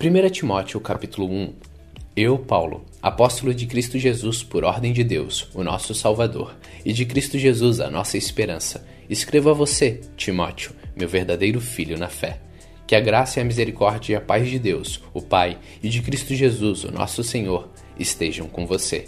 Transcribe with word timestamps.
1 0.00 0.30
Timóteo 0.30 0.80
capítulo 0.80 1.28
1 1.28 1.54
Eu, 2.14 2.38
Paulo, 2.38 2.84
apóstolo 3.02 3.52
de 3.52 3.66
Cristo 3.66 3.98
Jesus 3.98 4.44
por 4.44 4.62
ordem 4.62 4.92
de 4.92 5.02
Deus, 5.02 5.48
o 5.52 5.64
nosso 5.64 5.92
Salvador, 5.92 6.54
e 6.84 6.92
de 6.92 7.04
Cristo 7.04 7.36
Jesus, 7.36 7.80
a 7.80 7.90
nossa 7.90 8.16
esperança, 8.16 8.86
escrevo 9.10 9.50
a 9.50 9.52
você, 9.52 10.00
Timóteo, 10.16 10.70
meu 10.94 11.08
verdadeiro 11.08 11.60
filho 11.60 11.98
na 11.98 12.06
fé. 12.06 12.38
Que 12.86 12.94
a 12.94 13.00
graça 13.00 13.40
e 13.40 13.42
a 13.42 13.44
misericórdia 13.44 14.12
e 14.12 14.16
a 14.16 14.20
paz 14.20 14.48
de 14.48 14.60
Deus, 14.60 15.02
o 15.12 15.20
Pai, 15.20 15.58
e 15.82 15.88
de 15.88 16.00
Cristo 16.00 16.32
Jesus, 16.32 16.84
o 16.84 16.92
nosso 16.92 17.24
Senhor, 17.24 17.68
estejam 17.98 18.46
com 18.46 18.64
você. 18.64 19.06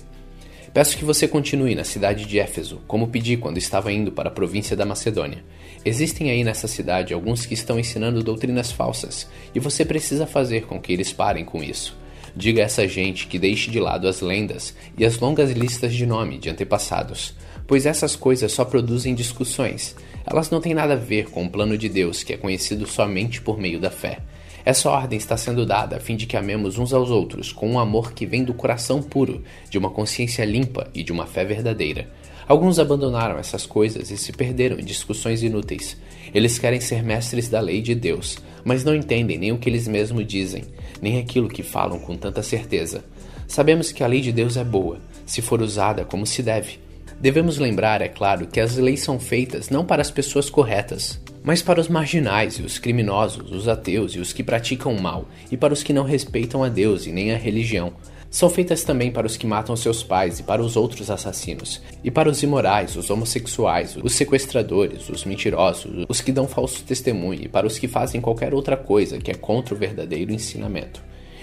Peço 0.74 0.96
que 0.96 1.04
você 1.04 1.28
continue 1.28 1.76
na 1.76 1.84
cidade 1.84 2.24
de 2.24 2.40
Éfeso, 2.40 2.80
como 2.88 3.06
pedi 3.06 3.36
quando 3.36 3.58
estava 3.58 3.92
indo 3.92 4.10
para 4.10 4.28
a 4.28 4.32
província 4.32 4.76
da 4.76 4.84
Macedônia. 4.84 5.44
Existem 5.84 6.30
aí 6.30 6.44
nessa 6.44 6.68
cidade 6.68 7.14
alguns 7.14 7.46
que 7.46 7.54
estão 7.54 7.78
ensinando 7.78 8.22
doutrinas 8.22 8.70
falsas, 8.70 9.26
e 9.54 9.60
você 9.60 9.84
precisa 9.84 10.26
fazer 10.26 10.66
com 10.66 10.78
que 10.78 10.92
eles 10.92 11.12
parem 11.12 11.44
com 11.44 11.62
isso. 11.62 11.96
Diga 12.36 12.62
a 12.62 12.66
essa 12.66 12.86
gente 12.86 13.26
que 13.26 13.38
deixe 13.38 13.70
de 13.70 13.80
lado 13.80 14.06
as 14.06 14.20
lendas 14.20 14.74
e 14.96 15.04
as 15.04 15.18
longas 15.18 15.50
listas 15.52 15.94
de 15.94 16.06
nome 16.06 16.38
de 16.38 16.50
antepassados, 16.50 17.34
pois 17.66 17.86
essas 17.86 18.14
coisas 18.14 18.52
só 18.52 18.64
produzem 18.64 19.14
discussões. 19.14 19.96
Elas 20.26 20.50
não 20.50 20.60
têm 20.60 20.74
nada 20.74 20.92
a 20.92 20.96
ver 20.96 21.30
com 21.30 21.44
o 21.44 21.50
plano 21.50 21.78
de 21.78 21.88
Deus, 21.88 22.22
que 22.22 22.34
é 22.34 22.36
conhecido 22.36 22.86
somente 22.86 23.40
por 23.40 23.58
meio 23.58 23.80
da 23.80 23.90
fé. 23.90 24.18
Essa 24.64 24.90
ordem 24.90 25.16
está 25.16 25.36
sendo 25.36 25.64
dada 25.64 25.96
a 25.96 26.00
fim 26.00 26.14
de 26.14 26.26
que 26.26 26.36
amemos 26.36 26.76
uns 26.76 26.92
aos 26.92 27.10
outros 27.10 27.50
com 27.52 27.68
um 27.70 27.78
amor 27.78 28.12
que 28.12 28.26
vem 28.26 28.44
do 28.44 28.52
coração 28.52 29.02
puro, 29.02 29.42
de 29.70 29.78
uma 29.78 29.90
consciência 29.90 30.44
limpa 30.44 30.88
e 30.94 31.02
de 31.02 31.10
uma 31.10 31.26
fé 31.26 31.44
verdadeira. 31.44 32.08
Alguns 32.50 32.80
abandonaram 32.80 33.38
essas 33.38 33.64
coisas 33.64 34.10
e 34.10 34.16
se 34.16 34.32
perderam 34.32 34.76
em 34.76 34.84
discussões 34.84 35.40
inúteis. 35.40 35.96
Eles 36.34 36.58
querem 36.58 36.80
ser 36.80 37.00
mestres 37.00 37.48
da 37.48 37.60
lei 37.60 37.80
de 37.80 37.94
Deus, 37.94 38.38
mas 38.64 38.82
não 38.82 38.92
entendem 38.92 39.38
nem 39.38 39.52
o 39.52 39.58
que 39.58 39.68
eles 39.68 39.86
mesmos 39.86 40.26
dizem, 40.26 40.64
nem 41.00 41.20
aquilo 41.20 41.48
que 41.48 41.62
falam 41.62 42.00
com 42.00 42.16
tanta 42.16 42.42
certeza. 42.42 43.04
Sabemos 43.46 43.92
que 43.92 44.02
a 44.02 44.06
lei 44.08 44.20
de 44.20 44.32
Deus 44.32 44.56
é 44.56 44.64
boa, 44.64 44.98
se 45.24 45.40
for 45.40 45.62
usada 45.62 46.04
como 46.04 46.26
se 46.26 46.42
deve. 46.42 46.80
Devemos 47.20 47.56
lembrar, 47.56 48.02
é 48.02 48.08
claro, 48.08 48.48
que 48.48 48.58
as 48.58 48.76
leis 48.76 48.98
são 48.98 49.20
feitas 49.20 49.70
não 49.70 49.84
para 49.84 50.02
as 50.02 50.10
pessoas 50.10 50.50
corretas, 50.50 51.20
mas 51.44 51.62
para 51.62 51.80
os 51.80 51.86
marginais 51.86 52.54
e 52.54 52.62
os 52.62 52.80
criminosos, 52.80 53.52
os 53.52 53.68
ateus 53.68 54.16
e 54.16 54.18
os 54.18 54.32
que 54.32 54.42
praticam 54.42 54.92
o 54.92 55.00
mal, 55.00 55.28
e 55.52 55.56
para 55.56 55.72
os 55.72 55.84
que 55.84 55.92
não 55.92 56.02
respeitam 56.02 56.64
a 56.64 56.68
Deus 56.68 57.06
e 57.06 57.12
nem 57.12 57.30
a 57.30 57.36
religião. 57.36 57.92
São 58.30 58.48
feitas 58.48 58.84
também 58.84 59.10
para 59.10 59.26
os 59.26 59.36
que 59.36 59.44
matam 59.44 59.74
seus 59.74 60.04
pais 60.04 60.38
e 60.38 60.44
para 60.44 60.62
os 60.62 60.76
outros 60.76 61.10
assassinos, 61.10 61.82
e 62.04 62.12
para 62.12 62.30
os 62.30 62.40
imorais, 62.44 62.94
os 62.94 63.10
homossexuais, 63.10 63.96
os 64.00 64.12
sequestradores, 64.12 65.08
os 65.08 65.24
mentirosos, 65.24 66.06
os 66.08 66.20
que 66.20 66.30
dão 66.30 66.46
falso 66.46 66.84
testemunho, 66.84 67.42
e 67.42 67.48
para 67.48 67.66
os 67.66 67.76
que 67.76 67.88
fazem 67.88 68.20
qualquer 68.20 68.54
outra 68.54 68.76
coisa 68.76 69.18
que 69.18 69.32
é 69.32 69.34
contra 69.34 69.74
o 69.74 69.76
verdadeiro 69.76 70.32
ensinamento. 70.32 71.02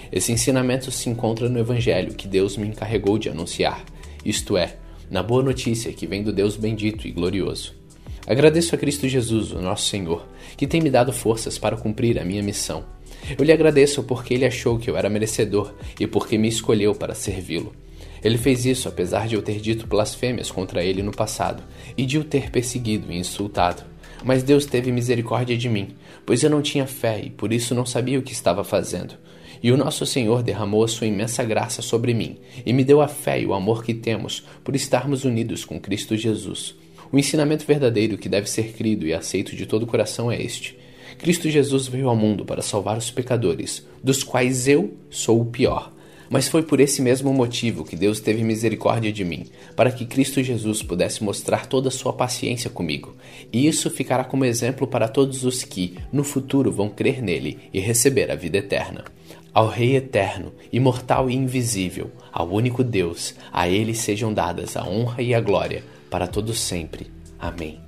Esse 0.09 0.31
ensinamento 0.31 0.89
se 0.89 1.09
encontra 1.09 1.49
no 1.49 1.59
Evangelho 1.59 2.15
que 2.15 2.25
Deus 2.25 2.55
me 2.55 2.67
encarregou 2.67 3.17
de 3.17 3.27
anunciar, 3.27 3.83
isto 4.23 4.55
é, 4.55 4.77
na 5.11 5.21
boa 5.21 5.43
notícia 5.43 5.91
que 5.91 6.07
vem 6.07 6.23
do 6.23 6.31
Deus 6.31 6.55
bendito 6.55 7.05
e 7.05 7.11
glorioso. 7.11 7.75
Agradeço 8.25 8.73
a 8.73 8.77
Cristo 8.77 9.09
Jesus, 9.09 9.51
o 9.51 9.61
nosso 9.61 9.89
Senhor, 9.89 10.25
que 10.55 10.65
tem 10.65 10.81
me 10.81 10.89
dado 10.89 11.11
forças 11.11 11.57
para 11.57 11.75
cumprir 11.75 12.17
a 12.17 12.23
minha 12.23 12.41
missão. 12.41 12.85
Eu 13.37 13.43
lhe 13.43 13.51
agradeço 13.51 14.03
porque 14.03 14.33
ele 14.33 14.45
achou 14.45 14.77
que 14.77 14.89
eu 14.89 14.97
era 14.97 15.09
merecedor 15.09 15.73
e 15.99 16.07
porque 16.07 16.37
me 16.37 16.47
escolheu 16.47 16.95
para 16.95 17.13
servi-lo. 17.13 17.73
Ele 18.23 18.37
fez 18.37 18.65
isso 18.65 18.87
apesar 18.87 19.27
de 19.27 19.35
eu 19.35 19.41
ter 19.41 19.59
dito 19.59 19.87
blasfêmias 19.87 20.49
contra 20.49 20.83
ele 20.83 21.03
no 21.03 21.11
passado 21.11 21.63
e 21.97 22.05
de 22.05 22.17
o 22.17 22.23
ter 22.23 22.49
perseguido 22.49 23.11
e 23.11 23.17
insultado. 23.17 23.83
Mas 24.23 24.43
Deus 24.43 24.65
teve 24.65 24.91
misericórdia 24.91 25.57
de 25.57 25.69
mim, 25.69 25.89
pois 26.25 26.43
eu 26.43 26.49
não 26.49 26.61
tinha 26.61 26.87
fé 26.87 27.21
e 27.23 27.29
por 27.29 27.53
isso 27.53 27.75
não 27.75 27.85
sabia 27.85 28.17
o 28.17 28.23
que 28.23 28.33
estava 28.33 28.63
fazendo. 28.63 29.13
E 29.61 29.71
o 29.71 29.77
nosso 29.77 30.05
Senhor 30.05 30.43
derramou 30.43 30.83
a 30.83 30.87
sua 30.87 31.07
imensa 31.07 31.43
graça 31.43 31.81
sobre 31.81 32.13
mim 32.13 32.37
e 32.65 32.73
me 32.73 32.83
deu 32.83 33.01
a 33.01 33.07
fé 33.07 33.39
e 33.41 33.45
o 33.45 33.53
amor 33.53 33.83
que 33.83 33.93
temos 33.93 34.45
por 34.63 34.75
estarmos 34.75 35.23
unidos 35.23 35.65
com 35.65 35.79
Cristo 35.79 36.15
Jesus. 36.15 36.75
O 37.11 37.17
ensinamento 37.17 37.65
verdadeiro 37.65 38.17
que 38.17 38.29
deve 38.29 38.49
ser 38.49 38.73
crido 38.73 39.05
e 39.07 39.13
aceito 39.13 39.55
de 39.55 39.65
todo 39.65 39.83
o 39.83 39.87
coração 39.87 40.31
é 40.31 40.41
este: 40.41 40.77
Cristo 41.17 41.49
Jesus 41.49 41.87
veio 41.87 42.09
ao 42.09 42.15
mundo 42.15 42.45
para 42.45 42.61
salvar 42.61 42.97
os 42.97 43.09
pecadores, 43.09 43.85
dos 44.03 44.23
quais 44.23 44.67
eu 44.67 44.93
sou 45.09 45.41
o 45.41 45.45
pior. 45.45 45.91
Mas 46.29 46.47
foi 46.47 46.61
por 46.61 46.79
esse 46.79 47.01
mesmo 47.01 47.33
motivo 47.33 47.85
que 47.85 47.95
Deus 47.95 48.19
teve 48.19 48.43
misericórdia 48.43 49.11
de 49.11 49.23
mim, 49.23 49.45
para 49.75 49.91
que 49.91 50.05
Cristo 50.05 50.43
Jesus 50.43 50.83
pudesse 50.83 51.23
mostrar 51.23 51.65
toda 51.65 51.87
a 51.87 51.91
sua 51.91 52.13
paciência 52.13 52.69
comigo. 52.69 53.15
E 53.51 53.65
isso 53.65 53.89
ficará 53.89 54.23
como 54.23 54.45
exemplo 54.45 54.85
para 54.85 55.07
todos 55.07 55.43
os 55.45 55.63
que, 55.63 55.97
no 56.11 56.23
futuro, 56.23 56.71
vão 56.71 56.89
crer 56.89 57.21
nele 57.21 57.57
e 57.73 57.79
receber 57.79 58.29
a 58.29 58.35
vida 58.35 58.57
eterna. 58.57 59.05
Ao 59.53 59.67
Rei 59.67 59.95
eterno, 59.95 60.53
imortal 60.71 61.29
e 61.29 61.35
invisível, 61.35 62.11
ao 62.31 62.47
único 62.49 62.83
Deus, 62.83 63.33
a 63.51 63.67
ele 63.67 63.95
sejam 63.95 64.33
dadas 64.33 64.77
a 64.77 64.87
honra 64.87 65.21
e 65.21 65.33
a 65.33 65.41
glória 65.41 65.83
para 66.11 66.27
todos 66.27 66.59
sempre. 66.59 67.07
Amém. 67.39 67.79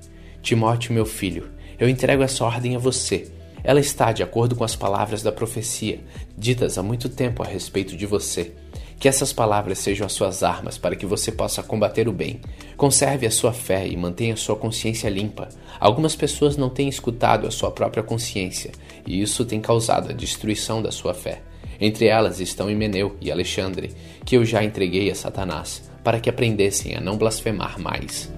Timóteo, 0.42 0.94
meu 0.94 1.06
filho, 1.06 1.50
eu 1.80 1.88
entrego 1.88 2.24
essa 2.24 2.44
ordem 2.44 2.76
a 2.76 2.80
você. 2.80 3.32
Ela 3.64 3.80
está 3.80 4.12
de 4.12 4.24
acordo 4.24 4.56
com 4.56 4.64
as 4.64 4.76
palavras 4.76 5.22
da 5.22 5.32
profecia, 5.32 6.00
ditas 6.38 6.78
há 6.78 6.84
muito 6.84 7.10
tempo 7.10 7.44
a 7.44 7.46
respeito 7.46 7.96
de 7.96 8.06
você. 8.06 8.52
Que 9.00 9.08
essas 9.08 9.32
palavras 9.32 9.80
sejam 9.80 10.06
as 10.06 10.12
suas 10.12 10.44
armas 10.44 10.78
para 10.78 10.96
que 10.96 11.06
você 11.06 11.32
possa 11.32 11.64
combater 11.64 12.08
o 12.08 12.14
bem. 12.14 12.42
Conserve 12.76 13.26
a 13.26 13.32
sua 13.32 13.54
fé 13.54 13.88
e 13.88 13.96
mantenha 13.96 14.36
sua 14.36 14.58
consciência 14.58 15.10
limpa. 15.10 15.48
Algumas 15.80 16.16
pessoas 16.16 16.58
não 16.58 16.70
têm 16.70 16.90
escutado 16.90 17.48
a 17.48 17.52
sua 17.52 17.72
própria 17.72 18.04
consciência, 18.04 18.72
e 19.08 19.22
isso 19.22 19.46
tem 19.46 19.62
causado 19.62 20.10
a 20.10 20.14
destruição 20.14 20.82
da 20.82 20.92
sua 20.92 21.14
fé. 21.14 21.42
Entre 21.80 22.08
elas 22.08 22.42
estão 22.42 22.70
Himeneu 22.70 23.16
e 23.22 23.32
Alexandre, 23.32 23.96
que 24.26 24.36
eu 24.36 24.44
já 24.44 24.64
entreguei 24.64 25.10
a 25.10 25.16
Satanás 25.16 25.90
para 26.04 26.20
que 26.20 26.30
aprendessem 26.30 26.96
a 26.96 27.00
não 27.00 27.18
blasfemar 27.18 27.80
mais. 27.80 28.30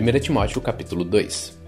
1 0.00 0.20
Timóteo 0.20 0.60
capítulo 0.60 1.04
2 1.04 1.58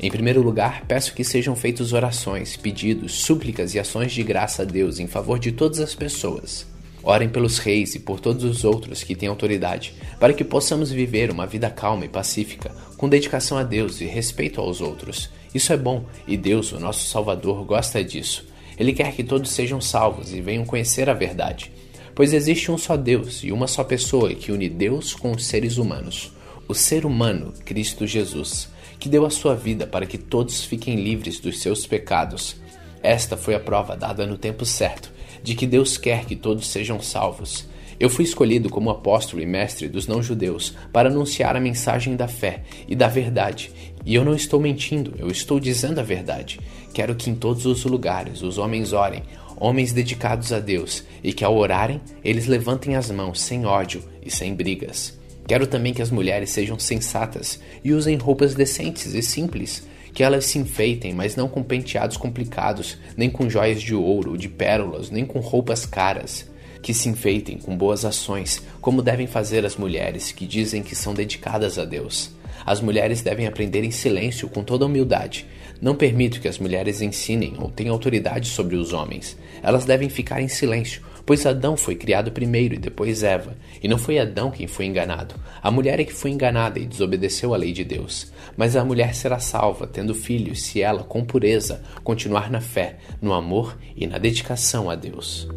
Em 0.00 0.10
primeiro 0.10 0.40
lugar, 0.40 0.86
peço 0.86 1.12
que 1.12 1.22
sejam 1.22 1.54
feitas 1.54 1.92
orações, 1.92 2.56
pedidos, 2.56 3.20
súplicas 3.20 3.74
e 3.74 3.78
ações 3.78 4.10
de 4.10 4.22
graça 4.22 4.62
a 4.62 4.64
Deus 4.64 4.98
em 4.98 5.06
favor 5.06 5.38
de 5.38 5.52
todas 5.52 5.80
as 5.80 5.94
pessoas. 5.94 6.66
Orem 7.02 7.28
pelos 7.28 7.58
reis 7.58 7.94
e 7.94 7.98
por 7.98 8.20
todos 8.20 8.42
os 8.42 8.64
outros 8.64 9.02
que 9.02 9.14
têm 9.14 9.28
autoridade, 9.28 9.92
para 10.18 10.32
que 10.32 10.42
possamos 10.42 10.90
viver 10.90 11.30
uma 11.30 11.46
vida 11.46 11.68
calma 11.68 12.06
e 12.06 12.08
pacífica, 12.08 12.74
com 12.96 13.06
dedicação 13.06 13.58
a 13.58 13.62
Deus 13.62 14.00
e 14.00 14.06
respeito 14.06 14.62
aos 14.62 14.80
outros. 14.80 15.28
Isso 15.54 15.70
é 15.70 15.76
bom 15.76 16.06
e 16.26 16.38
Deus, 16.38 16.72
o 16.72 16.80
nosso 16.80 17.06
Salvador, 17.06 17.66
gosta 17.66 18.02
disso. 18.02 18.46
Ele 18.78 18.94
quer 18.94 19.12
que 19.12 19.22
todos 19.22 19.50
sejam 19.50 19.78
salvos 19.78 20.32
e 20.32 20.40
venham 20.40 20.64
conhecer 20.64 21.10
a 21.10 21.14
verdade. 21.14 21.70
Pois 22.14 22.32
existe 22.32 22.72
um 22.72 22.78
só 22.78 22.96
Deus 22.96 23.44
e 23.44 23.52
uma 23.52 23.66
só 23.66 23.84
pessoa 23.84 24.34
que 24.34 24.50
une 24.50 24.70
Deus 24.70 25.12
com 25.12 25.32
os 25.32 25.44
seres 25.44 25.76
humanos, 25.76 26.32
o 26.68 26.74
ser 26.74 27.04
humano, 27.04 27.52
Cristo 27.64 28.06
Jesus, 28.06 28.68
que 28.98 29.08
deu 29.08 29.26
a 29.26 29.30
sua 29.30 29.54
vida 29.54 29.86
para 29.86 30.06
que 30.06 30.18
todos 30.18 30.64
fiquem 30.64 30.96
livres 30.96 31.38
dos 31.38 31.60
seus 31.60 31.86
pecados. 31.86 32.56
Esta 33.02 33.36
foi 33.36 33.54
a 33.54 33.60
prova 33.60 33.96
dada 33.96 34.26
no 34.26 34.38
tempo 34.38 34.64
certo 34.64 35.12
de 35.42 35.54
que 35.54 35.66
Deus 35.66 35.98
quer 35.98 36.24
que 36.24 36.34
todos 36.34 36.66
sejam 36.66 37.00
salvos. 37.00 37.68
Eu 38.00 38.08
fui 38.08 38.24
escolhido 38.24 38.70
como 38.70 38.90
apóstolo 38.90 39.42
e 39.42 39.46
mestre 39.46 39.88
dos 39.88 40.06
não-judeus 40.06 40.74
para 40.90 41.10
anunciar 41.10 41.54
a 41.54 41.60
mensagem 41.60 42.16
da 42.16 42.26
fé 42.26 42.62
e 42.88 42.96
da 42.96 43.06
verdade. 43.06 43.70
E 44.06 44.14
eu 44.14 44.24
não 44.24 44.34
estou 44.34 44.58
mentindo, 44.58 45.14
eu 45.18 45.28
estou 45.28 45.60
dizendo 45.60 46.00
a 46.00 46.02
verdade. 46.02 46.58
Quero 46.94 47.14
que 47.14 47.30
em 47.30 47.34
todos 47.34 47.66
os 47.66 47.84
lugares 47.84 48.42
os 48.42 48.56
homens 48.56 48.92
orem, 48.92 49.22
homens 49.56 49.92
dedicados 49.92 50.52
a 50.52 50.58
Deus, 50.58 51.04
e 51.22 51.32
que 51.32 51.44
ao 51.44 51.56
orarem 51.56 52.00
eles 52.24 52.46
levantem 52.46 52.96
as 52.96 53.10
mãos 53.10 53.40
sem 53.40 53.66
ódio 53.66 54.02
e 54.24 54.30
sem 54.30 54.54
brigas. 54.54 55.23
Quero 55.46 55.66
também 55.66 55.92
que 55.92 56.02
as 56.02 56.10
mulheres 56.10 56.50
sejam 56.50 56.78
sensatas 56.78 57.60
e 57.82 57.92
usem 57.92 58.16
roupas 58.16 58.54
decentes 58.54 59.14
e 59.14 59.22
simples, 59.22 59.86
que 60.12 60.22
elas 60.22 60.46
se 60.46 60.58
enfeitem, 60.58 61.12
mas 61.12 61.36
não 61.36 61.48
com 61.48 61.62
penteados 61.62 62.16
complicados, 62.16 62.98
nem 63.16 63.28
com 63.28 63.50
joias 63.50 63.82
de 63.82 63.94
ouro, 63.94 64.38
de 64.38 64.48
pérolas, 64.48 65.10
nem 65.10 65.24
com 65.26 65.40
roupas 65.40 65.84
caras 65.84 66.46
que 66.84 66.92
se 66.92 67.08
enfeitem 67.08 67.56
com 67.56 67.74
boas 67.74 68.04
ações, 68.04 68.62
como 68.78 69.00
devem 69.00 69.26
fazer 69.26 69.64
as 69.64 69.74
mulheres 69.74 70.30
que 70.30 70.46
dizem 70.46 70.82
que 70.82 70.94
são 70.94 71.14
dedicadas 71.14 71.78
a 71.78 71.84
Deus. 71.86 72.30
As 72.64 72.80
mulheres 72.82 73.22
devem 73.22 73.46
aprender 73.46 73.82
em 73.84 73.90
silêncio 73.90 74.50
com 74.50 74.62
toda 74.62 74.84
humildade. 74.84 75.46
Não 75.80 75.94
permito 75.94 76.40
que 76.42 76.48
as 76.48 76.58
mulheres 76.58 77.00
ensinem 77.00 77.54
ou 77.58 77.70
tenham 77.70 77.94
autoridade 77.94 78.48
sobre 78.48 78.76
os 78.76 78.92
homens. 78.92 79.34
Elas 79.62 79.86
devem 79.86 80.10
ficar 80.10 80.42
em 80.42 80.48
silêncio, 80.48 81.02
pois 81.26 81.46
Adão 81.46 81.76
foi 81.76 81.94
criado 81.94 82.32
primeiro 82.32 82.74
e 82.74 82.78
depois 82.78 83.22
Eva, 83.22 83.56
e 83.82 83.88
não 83.88 83.98
foi 83.98 84.18
Adão 84.18 84.50
quem 84.50 84.66
foi 84.66 84.86
enganado. 84.86 85.34
A 85.62 85.70
mulher 85.70 86.00
é 86.00 86.04
que 86.04 86.12
foi 86.12 86.30
enganada 86.30 86.78
e 86.78 86.86
desobedeceu 86.86 87.54
à 87.54 87.56
lei 87.56 87.72
de 87.72 87.84
Deus. 87.84 88.32
Mas 88.56 88.76
a 88.76 88.84
mulher 88.84 89.14
será 89.14 89.38
salva, 89.38 89.86
tendo 89.86 90.14
filhos, 90.14 90.62
se 90.62 90.82
ela, 90.82 91.02
com 91.02 91.24
pureza, 91.24 91.82
continuar 92.02 92.50
na 92.50 92.60
fé, 92.60 92.98
no 93.20 93.32
amor 93.32 93.78
e 93.96 94.06
na 94.06 94.18
dedicação 94.18 94.90
a 94.90 94.94
Deus. 94.94 95.48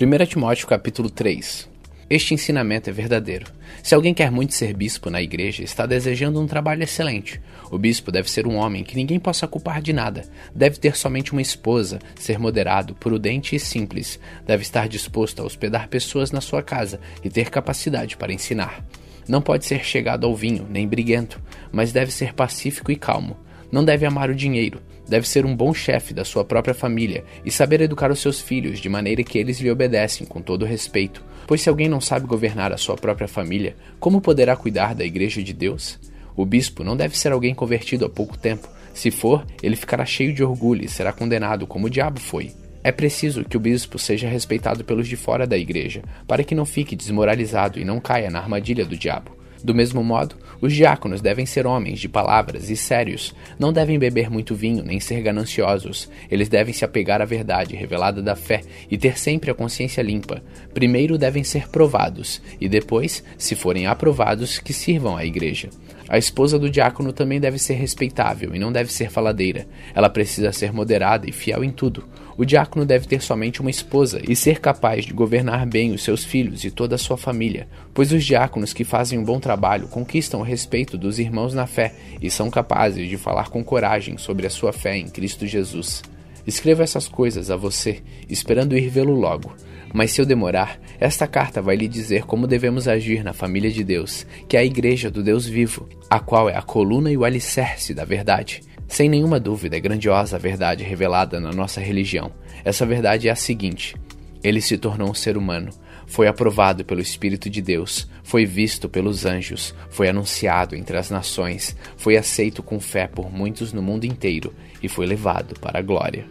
1 0.00 0.26
Timóteo 0.26 0.66
capítulo 0.66 1.08
3 1.08 1.73
Este 2.08 2.34
ensinamento 2.34 2.90
é 2.90 2.92
verdadeiro. 2.92 3.46
Se 3.82 3.94
alguém 3.94 4.12
quer 4.12 4.30
muito 4.30 4.52
ser 4.54 4.74
bispo 4.74 5.08
na 5.08 5.22
igreja, 5.22 5.62
está 5.62 5.86
desejando 5.86 6.40
um 6.40 6.46
trabalho 6.46 6.82
excelente. 6.82 7.40
O 7.70 7.78
bispo 7.78 8.12
deve 8.12 8.30
ser 8.30 8.46
um 8.46 8.56
homem 8.56 8.84
que 8.84 8.96
ninguém 8.96 9.18
possa 9.18 9.48
culpar 9.48 9.80
de 9.80 9.92
nada. 9.92 10.24
Deve 10.54 10.78
ter 10.78 10.96
somente 10.96 11.32
uma 11.32 11.40
esposa, 11.40 11.98
ser 12.14 12.38
moderado, 12.38 12.94
prudente 12.94 13.56
e 13.56 13.58
simples. 13.58 14.20
Deve 14.46 14.62
estar 14.62 14.86
disposto 14.88 15.40
a 15.40 15.44
hospedar 15.44 15.88
pessoas 15.88 16.30
na 16.30 16.40
sua 16.40 16.62
casa 16.62 17.00
e 17.22 17.30
ter 17.30 17.48
capacidade 17.48 18.16
para 18.16 18.32
ensinar. 18.32 18.84
Não 19.26 19.40
pode 19.40 19.64
ser 19.64 19.82
chegado 19.82 20.26
ao 20.26 20.36
vinho, 20.36 20.66
nem 20.68 20.86
briguento, 20.86 21.40
mas 21.72 21.92
deve 21.92 22.12
ser 22.12 22.34
pacífico 22.34 22.92
e 22.92 22.96
calmo. 22.96 23.36
Não 23.72 23.82
deve 23.82 24.04
amar 24.04 24.28
o 24.28 24.34
dinheiro, 24.34 24.80
deve 25.08 25.28
ser 25.28 25.44
um 25.44 25.54
bom 25.54 25.72
chefe 25.72 26.14
da 26.14 26.24
sua 26.24 26.44
própria 26.44 26.74
família 26.74 27.24
e 27.44 27.50
saber 27.50 27.80
educar 27.80 28.10
os 28.10 28.20
seus 28.20 28.40
filhos 28.40 28.78
de 28.78 28.88
maneira 28.88 29.22
que 29.22 29.38
eles 29.38 29.60
lhe 29.60 29.70
obedecem 29.70 30.26
com 30.26 30.40
todo 30.40 30.64
respeito. 30.64 31.22
Pois 31.46 31.60
se 31.60 31.68
alguém 31.68 31.88
não 31.88 32.00
sabe 32.00 32.26
governar 32.26 32.72
a 32.72 32.76
sua 32.78 32.96
própria 32.96 33.28
família, 33.28 33.76
como 34.00 34.20
poderá 34.20 34.56
cuidar 34.56 34.94
da 34.94 35.04
igreja 35.04 35.42
de 35.42 35.52
Deus? 35.52 35.98
O 36.36 36.44
bispo 36.44 36.82
não 36.82 36.96
deve 36.96 37.16
ser 37.16 37.32
alguém 37.32 37.54
convertido 37.54 38.04
há 38.04 38.08
pouco 38.08 38.36
tempo. 38.36 38.68
Se 38.92 39.10
for, 39.10 39.44
ele 39.62 39.76
ficará 39.76 40.04
cheio 40.04 40.32
de 40.32 40.42
orgulho 40.42 40.84
e 40.84 40.88
será 40.88 41.12
condenado 41.12 41.66
como 41.66 41.86
o 41.86 41.90
diabo 41.90 42.18
foi. 42.18 42.52
É 42.82 42.92
preciso 42.92 43.44
que 43.44 43.56
o 43.56 43.60
bispo 43.60 43.98
seja 43.98 44.28
respeitado 44.28 44.84
pelos 44.84 45.08
de 45.08 45.16
fora 45.16 45.46
da 45.46 45.56
igreja, 45.56 46.02
para 46.26 46.44
que 46.44 46.54
não 46.54 46.66
fique 46.66 46.94
desmoralizado 46.94 47.78
e 47.78 47.84
não 47.84 47.98
caia 47.98 48.30
na 48.30 48.38
armadilha 48.38 48.84
do 48.84 48.96
diabo. 48.96 49.30
Do 49.64 49.74
mesmo 49.74 50.04
modo, 50.04 50.36
os 50.60 50.74
diáconos 50.74 51.22
devem 51.22 51.46
ser 51.46 51.66
homens 51.66 51.98
de 51.98 52.06
palavras 52.06 52.68
e 52.68 52.76
sérios, 52.76 53.34
não 53.58 53.72
devem 53.72 53.98
beber 53.98 54.30
muito 54.30 54.54
vinho 54.54 54.84
nem 54.84 55.00
ser 55.00 55.22
gananciosos. 55.22 56.10
Eles 56.30 56.50
devem 56.50 56.74
se 56.74 56.84
apegar 56.84 57.22
à 57.22 57.24
verdade 57.24 57.74
revelada 57.74 58.20
da 58.20 58.36
fé 58.36 58.60
e 58.90 58.98
ter 58.98 59.18
sempre 59.18 59.50
a 59.50 59.54
consciência 59.54 60.02
limpa. 60.02 60.42
Primeiro 60.74 61.16
devem 61.16 61.42
ser 61.42 61.66
provados 61.70 62.42
e 62.60 62.68
depois, 62.68 63.24
se 63.38 63.54
forem 63.54 63.86
aprovados, 63.86 64.58
que 64.58 64.74
sirvam 64.74 65.16
à 65.16 65.24
igreja. 65.24 65.70
A 66.08 66.18
esposa 66.18 66.58
do 66.58 66.70
diácono 66.70 67.12
também 67.12 67.40
deve 67.40 67.58
ser 67.58 67.74
respeitável 67.74 68.54
e 68.54 68.58
não 68.58 68.70
deve 68.70 68.92
ser 68.92 69.10
faladeira. 69.10 69.66
Ela 69.94 70.10
precisa 70.10 70.52
ser 70.52 70.72
moderada 70.72 71.28
e 71.28 71.32
fiel 71.32 71.64
em 71.64 71.70
tudo. 71.70 72.04
O 72.36 72.44
diácono 72.44 72.84
deve 72.84 73.06
ter 73.06 73.22
somente 73.22 73.60
uma 73.60 73.70
esposa 73.70 74.20
e 74.28 74.34
ser 74.34 74.60
capaz 74.60 75.04
de 75.04 75.12
governar 75.12 75.64
bem 75.66 75.92
os 75.92 76.02
seus 76.02 76.24
filhos 76.24 76.64
e 76.64 76.70
toda 76.70 76.96
a 76.96 76.98
sua 76.98 77.16
família, 77.16 77.68
pois 77.92 78.12
os 78.12 78.24
diáconos 78.24 78.72
que 78.72 78.84
fazem 78.84 79.18
um 79.18 79.24
bom 79.24 79.38
trabalho 79.38 79.88
conquistam 79.88 80.40
o 80.40 80.44
respeito 80.44 80.98
dos 80.98 81.18
irmãos 81.18 81.54
na 81.54 81.66
fé 81.66 81.94
e 82.20 82.28
são 82.28 82.50
capazes 82.50 83.08
de 83.08 83.16
falar 83.16 83.50
com 83.50 83.62
coragem 83.62 84.18
sobre 84.18 84.46
a 84.46 84.50
sua 84.50 84.72
fé 84.72 84.96
em 84.96 85.08
Cristo 85.08 85.46
Jesus. 85.46 86.02
Escrevo 86.46 86.82
essas 86.82 87.08
coisas 87.08 87.50
a 87.50 87.56
você, 87.56 88.02
esperando 88.28 88.76
ir 88.76 88.88
vê-lo 88.88 89.14
logo. 89.14 89.54
Mas 89.92 90.10
se 90.10 90.20
eu 90.20 90.26
demorar, 90.26 90.80
esta 90.98 91.26
carta 91.26 91.62
vai 91.62 91.76
lhe 91.76 91.86
dizer 91.86 92.24
como 92.24 92.46
devemos 92.46 92.88
agir 92.88 93.22
na 93.22 93.32
família 93.32 93.70
de 93.70 93.84
Deus, 93.84 94.26
que 94.48 94.56
é 94.56 94.60
a 94.60 94.64
igreja 94.64 95.10
do 95.10 95.22
Deus 95.22 95.46
vivo, 95.46 95.88
a 96.10 96.18
qual 96.18 96.50
é 96.50 96.56
a 96.56 96.62
coluna 96.62 97.10
e 97.12 97.16
o 97.16 97.24
alicerce 97.24 97.94
da 97.94 98.04
verdade. 98.04 98.60
Sem 98.88 99.08
nenhuma 99.08 99.40
dúvida, 99.40 99.76
é 99.76 99.80
grandiosa 99.80 100.36
a 100.36 100.38
verdade 100.38 100.84
revelada 100.84 101.40
na 101.40 101.50
nossa 101.52 101.80
religião. 101.80 102.32
Essa 102.64 102.84
verdade 102.84 103.28
é 103.28 103.30
a 103.30 103.36
seguinte: 103.36 103.94
ele 104.42 104.60
se 104.60 104.76
tornou 104.76 105.10
um 105.10 105.14
ser 105.14 105.36
humano, 105.36 105.70
foi 106.06 106.26
aprovado 106.26 106.84
pelo 106.84 107.00
Espírito 107.00 107.48
de 107.50 107.60
Deus, 107.60 108.08
foi 108.22 108.44
visto 108.44 108.88
pelos 108.88 109.24
anjos, 109.24 109.74
foi 109.90 110.08
anunciado 110.08 110.74
entre 110.74 110.96
as 110.96 111.10
nações, 111.10 111.76
foi 111.96 112.16
aceito 112.16 112.62
com 112.62 112.80
fé 112.80 113.06
por 113.06 113.32
muitos 113.32 113.72
no 113.72 113.82
mundo 113.82 114.04
inteiro 114.04 114.52
e 114.82 114.88
foi 114.88 115.06
levado 115.06 115.58
para 115.60 115.78
a 115.78 115.82
glória. 115.82 116.26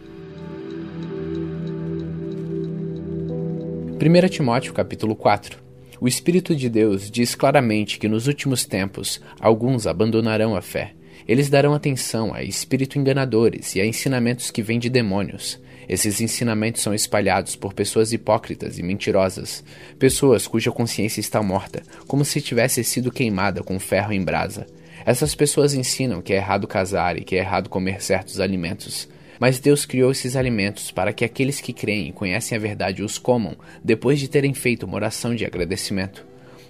1 3.94 4.28
Timóteo 4.28 4.72
capítulo 4.72 5.14
4 5.14 5.58
O 6.00 6.06
Espírito 6.06 6.54
de 6.54 6.68
Deus 6.68 7.10
diz 7.10 7.34
claramente 7.34 7.98
que 7.98 8.08
nos 8.08 8.26
últimos 8.26 8.64
tempos 8.64 9.20
alguns 9.40 9.86
abandonarão 9.86 10.54
a 10.56 10.60
fé 10.60 10.94
eles 11.26 11.48
darão 11.48 11.72
atenção 11.74 12.34
a 12.34 12.42
espírito 12.42 12.98
enganadores 12.98 13.74
e 13.74 13.80
a 13.80 13.86
ensinamentos 13.86 14.50
que 14.50 14.62
vêm 14.62 14.78
de 14.78 14.90
demônios. 14.90 15.58
Esses 15.88 16.20
ensinamentos 16.20 16.82
são 16.82 16.94
espalhados 16.94 17.56
por 17.56 17.74
pessoas 17.74 18.12
hipócritas 18.12 18.78
e 18.78 18.82
mentirosas, 18.82 19.62
pessoas 19.98 20.46
cuja 20.46 20.70
consciência 20.70 21.20
está 21.20 21.42
morta, 21.42 21.82
como 22.06 22.24
se 22.24 22.40
tivesse 22.40 22.82
sido 22.82 23.12
queimada 23.12 23.62
com 23.62 23.78
ferro 23.78 24.12
em 24.12 24.22
brasa. 24.22 24.66
Essas 25.04 25.34
pessoas 25.34 25.74
ensinam 25.74 26.22
que 26.22 26.32
é 26.32 26.36
errado 26.36 26.66
casar 26.66 27.18
e 27.18 27.24
que 27.24 27.36
é 27.36 27.40
errado 27.40 27.68
comer 27.68 28.02
certos 28.02 28.40
alimentos. 28.40 29.08
Mas 29.38 29.58
Deus 29.58 29.84
criou 29.84 30.10
esses 30.10 30.36
alimentos 30.36 30.90
para 30.90 31.12
que 31.12 31.24
aqueles 31.24 31.60
que 31.60 31.72
creem 31.72 32.08
e 32.08 32.12
conhecem 32.12 32.56
a 32.56 32.60
verdade 32.60 33.02
os 33.02 33.18
comam 33.18 33.56
depois 33.82 34.18
de 34.18 34.28
terem 34.28 34.54
feito 34.54 34.86
uma 34.86 34.94
oração 34.94 35.34
de 35.34 35.44
agradecimento. 35.44 36.24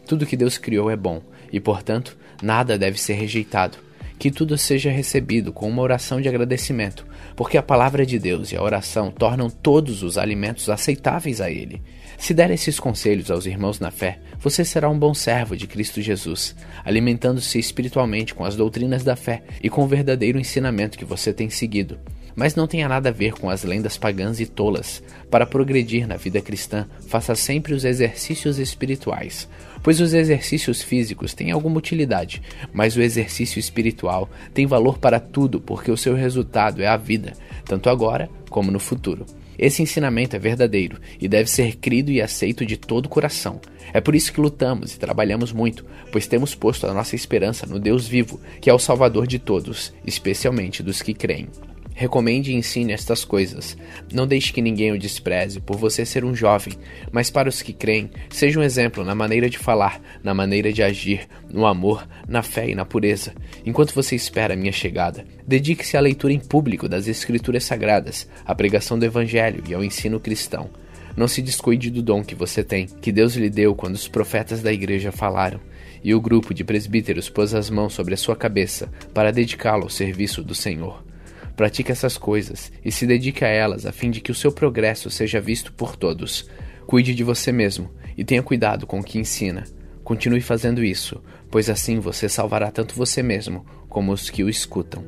Tudo 0.06 0.26
que 0.26 0.36
Deus 0.36 0.58
criou 0.58 0.90
é 0.90 0.96
bom 0.96 1.22
e, 1.52 1.60
portanto, 1.60 2.16
nada 2.42 2.76
deve 2.76 3.00
ser 3.00 3.14
rejeitado 3.14 3.83
que 4.18 4.30
tudo 4.30 4.56
seja 4.56 4.90
recebido 4.90 5.52
com 5.52 5.68
uma 5.68 5.82
oração 5.82 6.20
de 6.20 6.28
agradecimento, 6.28 7.06
porque 7.36 7.58
a 7.58 7.62
palavra 7.62 8.06
de 8.06 8.18
Deus 8.18 8.52
e 8.52 8.56
a 8.56 8.62
oração 8.62 9.10
tornam 9.10 9.50
todos 9.50 10.02
os 10.02 10.16
alimentos 10.16 10.68
aceitáveis 10.68 11.40
a 11.40 11.50
Ele. 11.50 11.82
Se 12.16 12.32
der 12.32 12.50
esses 12.50 12.78
conselhos 12.78 13.30
aos 13.30 13.44
irmãos 13.44 13.80
na 13.80 13.90
fé, 13.90 14.18
você 14.38 14.64
será 14.64 14.88
um 14.88 14.98
bom 14.98 15.12
servo 15.12 15.56
de 15.56 15.66
Cristo 15.66 16.00
Jesus, 16.00 16.54
alimentando-se 16.84 17.58
espiritualmente 17.58 18.34
com 18.34 18.44
as 18.44 18.56
doutrinas 18.56 19.02
da 19.02 19.16
fé 19.16 19.42
e 19.62 19.68
com 19.68 19.82
o 19.82 19.88
verdadeiro 19.88 20.38
ensinamento 20.38 20.96
que 20.96 21.04
você 21.04 21.32
tem 21.32 21.50
seguido. 21.50 21.98
Mas 22.34 22.54
não 22.54 22.66
tenha 22.66 22.88
nada 22.88 23.10
a 23.10 23.12
ver 23.12 23.32
com 23.34 23.48
as 23.48 23.62
lendas 23.62 23.96
pagãs 23.96 24.40
e 24.40 24.46
tolas. 24.46 25.02
Para 25.30 25.46
progredir 25.46 26.06
na 26.06 26.16
vida 26.16 26.40
cristã, 26.40 26.86
faça 27.06 27.34
sempre 27.34 27.74
os 27.74 27.84
exercícios 27.84 28.58
espirituais, 28.58 29.48
pois 29.82 30.00
os 30.00 30.14
exercícios 30.14 30.82
físicos 30.82 31.34
têm 31.34 31.50
alguma 31.50 31.78
utilidade, 31.78 32.42
mas 32.72 32.96
o 32.96 33.02
exercício 33.02 33.58
espiritual 33.58 34.28
tem 34.52 34.66
valor 34.66 34.98
para 34.98 35.20
tudo, 35.20 35.60
porque 35.60 35.90
o 35.90 35.96
seu 35.96 36.14
resultado 36.14 36.82
é 36.82 36.86
a 36.86 36.96
vida, 36.96 37.34
tanto 37.64 37.88
agora 37.88 38.28
como 38.50 38.70
no 38.70 38.80
futuro. 38.80 39.26
Esse 39.58 39.82
ensinamento 39.82 40.34
é 40.34 40.38
verdadeiro 40.38 40.98
e 41.20 41.28
deve 41.28 41.48
ser 41.48 41.76
crido 41.76 42.10
e 42.10 42.20
aceito 42.20 42.66
de 42.66 42.76
todo 42.76 43.06
o 43.06 43.08
coração. 43.08 43.60
É 43.92 44.00
por 44.00 44.14
isso 44.14 44.32
que 44.32 44.40
lutamos 44.40 44.94
e 44.94 44.98
trabalhamos 44.98 45.52
muito, 45.52 45.84
pois 46.10 46.26
temos 46.26 46.54
posto 46.54 46.86
a 46.86 46.94
nossa 46.94 47.14
esperança 47.14 47.66
no 47.66 47.78
Deus 47.78 48.06
vivo, 48.08 48.40
que 48.60 48.68
é 48.68 48.74
o 48.74 48.78
Salvador 48.78 49.26
de 49.26 49.38
todos, 49.38 49.92
especialmente 50.04 50.82
dos 50.82 51.00
que 51.00 51.14
creem. 51.14 51.48
Recomende 51.96 52.50
e 52.50 52.56
ensine 52.56 52.92
estas 52.92 53.24
coisas. 53.24 53.76
Não 54.12 54.26
deixe 54.26 54.52
que 54.52 54.60
ninguém 54.60 54.90
o 54.90 54.98
despreze 54.98 55.60
por 55.60 55.76
você 55.76 56.04
ser 56.04 56.24
um 56.24 56.34
jovem, 56.34 56.74
mas 57.12 57.30
para 57.30 57.48
os 57.48 57.62
que 57.62 57.72
creem, 57.72 58.10
seja 58.28 58.58
um 58.58 58.64
exemplo 58.64 59.04
na 59.04 59.14
maneira 59.14 59.48
de 59.48 59.58
falar, 59.58 60.02
na 60.20 60.34
maneira 60.34 60.72
de 60.72 60.82
agir, 60.82 61.28
no 61.48 61.64
amor, 61.64 62.06
na 62.26 62.42
fé 62.42 62.68
e 62.68 62.74
na 62.74 62.84
pureza. 62.84 63.32
Enquanto 63.64 63.94
você 63.94 64.16
espera 64.16 64.54
a 64.54 64.56
minha 64.56 64.72
chegada, 64.72 65.24
dedique-se 65.46 65.96
à 65.96 66.00
leitura 66.00 66.32
em 66.32 66.40
público 66.40 66.88
das 66.88 67.06
Escrituras 67.06 67.62
Sagradas, 67.62 68.28
à 68.44 68.52
pregação 68.56 68.98
do 68.98 69.04
Evangelho 69.04 69.62
e 69.68 69.72
ao 69.72 69.84
ensino 69.84 70.18
cristão. 70.18 70.68
Não 71.16 71.28
se 71.28 71.40
descuide 71.40 71.90
do 71.90 72.02
dom 72.02 72.24
que 72.24 72.34
você 72.34 72.64
tem, 72.64 72.86
que 72.86 73.12
Deus 73.12 73.36
lhe 73.36 73.48
deu 73.48 73.72
quando 73.72 73.94
os 73.94 74.08
profetas 74.08 74.60
da 74.60 74.72
igreja 74.72 75.12
falaram, 75.12 75.60
e 76.02 76.12
o 76.12 76.20
grupo 76.20 76.52
de 76.52 76.64
presbíteros 76.64 77.30
pôs 77.30 77.54
as 77.54 77.70
mãos 77.70 77.92
sobre 77.92 78.14
a 78.14 78.16
sua 78.16 78.34
cabeça 78.34 78.90
para 79.14 79.30
dedicá-lo 79.30 79.84
ao 79.84 79.90
serviço 79.90 80.42
do 80.42 80.56
Senhor. 80.56 81.13
Pratique 81.56 81.92
essas 81.92 82.18
coisas 82.18 82.72
e 82.84 82.90
se 82.90 83.06
dedique 83.06 83.44
a 83.44 83.48
elas 83.48 83.86
a 83.86 83.92
fim 83.92 84.10
de 84.10 84.20
que 84.20 84.32
o 84.32 84.34
seu 84.34 84.50
progresso 84.50 85.08
seja 85.08 85.40
visto 85.40 85.72
por 85.72 85.94
todos. 85.94 86.48
Cuide 86.86 87.14
de 87.14 87.22
você 87.22 87.52
mesmo 87.52 87.90
e 88.16 88.24
tenha 88.24 88.42
cuidado 88.42 88.86
com 88.86 88.98
o 88.98 89.04
que 89.04 89.18
ensina. 89.18 89.64
Continue 90.02 90.40
fazendo 90.40 90.82
isso, 90.82 91.22
pois 91.50 91.70
assim 91.70 92.00
você 92.00 92.28
salvará 92.28 92.70
tanto 92.70 92.94
você 92.94 93.22
mesmo 93.22 93.64
como 93.88 94.12
os 94.12 94.28
que 94.28 94.42
o 94.42 94.48
escutam. 94.48 95.04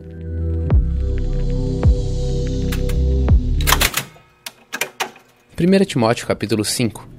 Primeira 5.57 5.85
Timóteo 5.85 6.27
capítulo 6.27 6.65
5 6.65 7.16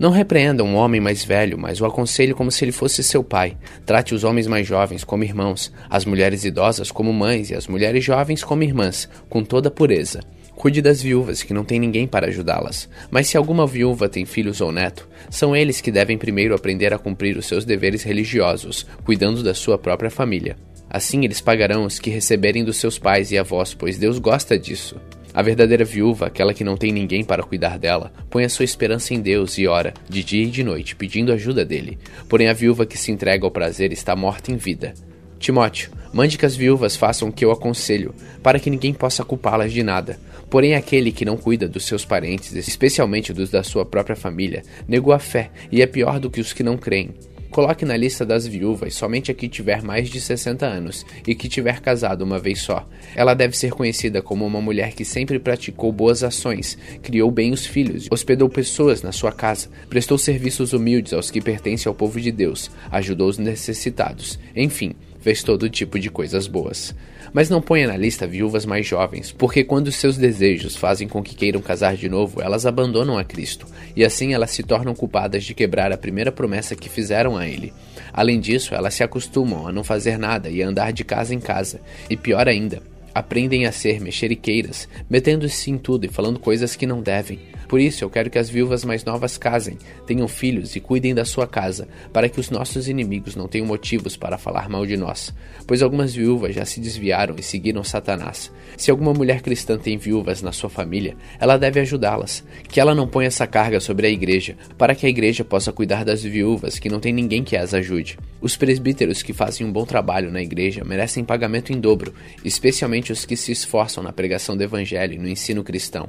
não 0.00 0.10
repreenda 0.10 0.64
um 0.64 0.76
homem 0.76 0.98
mais 0.98 1.22
velho, 1.22 1.58
mas 1.58 1.78
o 1.78 1.84
aconselhe 1.84 2.32
como 2.32 2.50
se 2.50 2.64
ele 2.64 2.72
fosse 2.72 3.02
seu 3.02 3.22
pai. 3.22 3.54
Trate 3.84 4.14
os 4.14 4.24
homens 4.24 4.46
mais 4.46 4.66
jovens 4.66 5.04
como 5.04 5.24
irmãos, 5.24 5.70
as 5.90 6.06
mulheres 6.06 6.42
idosas 6.42 6.90
como 6.90 7.12
mães 7.12 7.50
e 7.50 7.54
as 7.54 7.66
mulheres 7.66 8.02
jovens 8.02 8.42
como 8.42 8.62
irmãs, 8.62 9.06
com 9.28 9.44
toda 9.44 9.70
pureza. 9.70 10.20
Cuide 10.56 10.80
das 10.80 11.02
viúvas, 11.02 11.42
que 11.42 11.52
não 11.52 11.64
tem 11.64 11.78
ninguém 11.78 12.06
para 12.06 12.28
ajudá-las. 12.28 12.88
Mas 13.10 13.26
se 13.26 13.36
alguma 13.36 13.66
viúva 13.66 14.08
tem 14.08 14.24
filhos 14.24 14.62
ou 14.62 14.72
neto, 14.72 15.06
são 15.28 15.54
eles 15.54 15.82
que 15.82 15.92
devem 15.92 16.16
primeiro 16.16 16.54
aprender 16.54 16.94
a 16.94 16.98
cumprir 16.98 17.36
os 17.36 17.44
seus 17.44 17.66
deveres 17.66 18.02
religiosos, 18.02 18.86
cuidando 19.04 19.42
da 19.42 19.52
sua 19.52 19.76
própria 19.76 20.10
família. 20.10 20.56
Assim 20.88 21.24
eles 21.26 21.42
pagarão 21.42 21.84
os 21.84 21.98
que 21.98 22.08
receberem 22.08 22.64
dos 22.64 22.78
seus 22.78 22.98
pais 22.98 23.30
e 23.32 23.36
avós, 23.36 23.74
pois 23.74 23.98
Deus 23.98 24.18
gosta 24.18 24.58
disso. 24.58 24.96
A 25.32 25.42
verdadeira 25.42 25.84
viúva, 25.84 26.26
aquela 26.26 26.52
que 26.52 26.64
não 26.64 26.76
tem 26.76 26.90
ninguém 26.90 27.22
para 27.22 27.42
cuidar 27.42 27.78
dela, 27.78 28.12
põe 28.28 28.44
a 28.44 28.48
sua 28.48 28.64
esperança 28.64 29.14
em 29.14 29.20
Deus 29.20 29.58
e 29.58 29.66
ora, 29.66 29.94
de 30.08 30.24
dia 30.24 30.42
e 30.42 30.50
de 30.50 30.64
noite, 30.64 30.96
pedindo 30.96 31.32
ajuda 31.32 31.64
dele. 31.64 31.98
Porém, 32.28 32.48
a 32.48 32.52
viúva 32.52 32.84
que 32.84 32.98
se 32.98 33.12
entrega 33.12 33.44
ao 33.44 33.50
prazer 33.50 33.92
está 33.92 34.16
morta 34.16 34.50
em 34.50 34.56
vida. 34.56 34.92
Timóteo, 35.38 35.90
mande 36.12 36.36
que 36.36 36.44
as 36.44 36.56
viúvas 36.56 36.96
façam 36.96 37.28
o 37.28 37.32
que 37.32 37.44
eu 37.44 37.52
aconselho, 37.52 38.14
para 38.42 38.58
que 38.58 38.68
ninguém 38.68 38.92
possa 38.92 39.24
culpá-las 39.24 39.72
de 39.72 39.82
nada. 39.82 40.18
Porém, 40.50 40.74
aquele 40.74 41.12
que 41.12 41.24
não 41.24 41.36
cuida 41.36 41.68
dos 41.68 41.84
seus 41.84 42.04
parentes, 42.04 42.52
especialmente 42.54 43.32
dos 43.32 43.50
da 43.50 43.62
sua 43.62 43.86
própria 43.86 44.16
família, 44.16 44.62
negou 44.88 45.12
a 45.12 45.18
fé 45.20 45.50
e 45.70 45.80
é 45.80 45.86
pior 45.86 46.18
do 46.18 46.28
que 46.28 46.40
os 46.40 46.52
que 46.52 46.64
não 46.64 46.76
creem. 46.76 47.14
Coloque 47.50 47.84
na 47.84 47.96
lista 47.96 48.24
das 48.24 48.46
viúvas 48.46 48.94
somente 48.94 49.30
a 49.30 49.34
que 49.34 49.48
tiver 49.48 49.82
mais 49.82 50.08
de 50.08 50.20
60 50.20 50.64
anos 50.64 51.04
e 51.26 51.34
que 51.34 51.48
tiver 51.48 51.80
casado 51.80 52.22
uma 52.22 52.38
vez 52.38 52.62
só. 52.62 52.88
Ela 53.16 53.34
deve 53.34 53.56
ser 53.56 53.72
conhecida 53.72 54.22
como 54.22 54.46
uma 54.46 54.60
mulher 54.60 54.92
que 54.92 55.04
sempre 55.04 55.38
praticou 55.38 55.90
boas 55.90 56.22
ações, 56.22 56.78
criou 57.02 57.30
bem 57.30 57.52
os 57.52 57.66
filhos, 57.66 58.06
hospedou 58.10 58.48
pessoas 58.48 59.02
na 59.02 59.10
sua 59.10 59.32
casa, 59.32 59.68
prestou 59.88 60.16
serviços 60.16 60.72
humildes 60.72 61.12
aos 61.12 61.30
que 61.30 61.40
pertencem 61.40 61.88
ao 61.90 61.94
povo 61.94 62.20
de 62.20 62.30
Deus, 62.30 62.70
ajudou 62.90 63.28
os 63.28 63.38
necessitados. 63.38 64.38
Enfim, 64.54 64.94
fez 65.20 65.42
todo 65.42 65.70
tipo 65.70 65.98
de 65.98 66.10
coisas 66.10 66.46
boas. 66.46 66.94
Mas 67.32 67.48
não 67.48 67.62
ponha 67.62 67.86
na 67.86 67.96
lista 67.96 68.26
viúvas 68.26 68.66
mais 68.66 68.86
jovens, 68.86 69.30
porque 69.30 69.62
quando 69.62 69.92
seus 69.92 70.16
desejos 70.16 70.74
fazem 70.74 71.06
com 71.06 71.22
que 71.22 71.34
queiram 71.34 71.60
casar 71.60 71.96
de 71.96 72.08
novo, 72.08 72.42
elas 72.42 72.66
abandonam 72.66 73.16
a 73.16 73.24
Cristo, 73.24 73.66
e 73.94 74.04
assim 74.04 74.34
elas 74.34 74.50
se 74.50 74.62
tornam 74.62 74.94
culpadas 74.94 75.44
de 75.44 75.54
quebrar 75.54 75.92
a 75.92 75.98
primeira 75.98 76.32
promessa 76.32 76.74
que 76.74 76.88
fizeram 76.88 77.36
a 77.36 77.46
Ele. 77.46 77.72
Além 78.12 78.40
disso, 78.40 78.74
elas 78.74 78.94
se 78.94 79.04
acostumam 79.04 79.68
a 79.68 79.72
não 79.72 79.84
fazer 79.84 80.18
nada 80.18 80.48
e 80.48 80.62
a 80.62 80.66
andar 80.66 80.92
de 80.92 81.04
casa 81.04 81.34
em 81.34 81.40
casa, 81.40 81.80
e 82.08 82.16
pior 82.16 82.48
ainda, 82.48 82.82
aprendem 83.14 83.66
a 83.66 83.72
ser 83.72 84.00
mexeriqueiras, 84.00 84.88
metendo-se 85.08 85.70
em 85.70 85.78
tudo 85.78 86.06
e 86.06 86.08
falando 86.08 86.38
coisas 86.38 86.74
que 86.74 86.86
não 86.86 87.00
devem. 87.00 87.38
Por 87.70 87.80
isso, 87.80 88.02
eu 88.02 88.10
quero 88.10 88.28
que 88.28 88.36
as 88.36 88.50
viúvas 88.50 88.84
mais 88.84 89.04
novas 89.04 89.38
casem, 89.38 89.78
tenham 90.04 90.26
filhos 90.26 90.74
e 90.74 90.80
cuidem 90.80 91.14
da 91.14 91.24
sua 91.24 91.46
casa, 91.46 91.86
para 92.12 92.28
que 92.28 92.40
os 92.40 92.50
nossos 92.50 92.88
inimigos 92.88 93.36
não 93.36 93.46
tenham 93.46 93.64
motivos 93.64 94.16
para 94.16 94.36
falar 94.36 94.68
mal 94.68 94.84
de 94.84 94.96
nós. 94.96 95.32
Pois 95.68 95.80
algumas 95.80 96.12
viúvas 96.12 96.52
já 96.52 96.64
se 96.64 96.80
desviaram 96.80 97.36
e 97.38 97.44
seguiram 97.44 97.84
Satanás. 97.84 98.50
Se 98.76 98.90
alguma 98.90 99.14
mulher 99.14 99.40
cristã 99.40 99.78
tem 99.78 99.96
viúvas 99.96 100.42
na 100.42 100.50
sua 100.50 100.68
família, 100.68 101.16
ela 101.38 101.56
deve 101.56 101.78
ajudá-las. 101.78 102.42
Que 102.68 102.80
ela 102.80 102.92
não 102.92 103.06
ponha 103.06 103.28
essa 103.28 103.46
carga 103.46 103.78
sobre 103.78 104.08
a 104.08 104.10
igreja, 104.10 104.56
para 104.76 104.96
que 104.96 105.06
a 105.06 105.08
igreja 105.08 105.44
possa 105.44 105.72
cuidar 105.72 106.04
das 106.04 106.24
viúvas 106.24 106.76
que 106.76 106.88
não 106.88 106.98
tem 106.98 107.12
ninguém 107.12 107.44
que 107.44 107.56
as 107.56 107.72
ajude. 107.72 108.18
Os 108.40 108.56
presbíteros 108.56 109.22
que 109.22 109.32
fazem 109.32 109.64
um 109.64 109.70
bom 109.70 109.84
trabalho 109.84 110.32
na 110.32 110.42
igreja 110.42 110.82
merecem 110.84 111.24
pagamento 111.24 111.72
em 111.72 111.78
dobro, 111.78 112.12
especialmente 112.44 113.12
os 113.12 113.24
que 113.24 113.36
se 113.36 113.52
esforçam 113.52 114.02
na 114.02 114.12
pregação 114.12 114.56
do 114.56 114.64
evangelho 114.64 115.14
e 115.14 115.18
no 115.18 115.28
ensino 115.28 115.62
cristão, 115.62 116.08